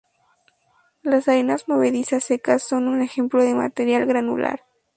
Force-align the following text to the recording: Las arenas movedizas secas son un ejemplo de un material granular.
Las 1.03 1.27
arenas 1.27 1.67
movedizas 1.67 2.23
secas 2.23 2.63
son 2.63 2.87
un 2.87 3.03
ejemplo 3.03 3.43
de 3.43 3.51
un 3.53 3.59
material 3.59 4.07
granular. 4.07 4.65